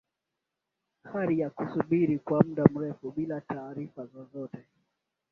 hali 1.03 1.39
ya 1.39 1.49
kusubiri 1.49 2.19
kwa 2.19 2.43
mda 2.43 2.65
mrefu 2.73 3.11
bila 3.11 3.41
taarifa 3.41 4.05
zozote 4.05 4.65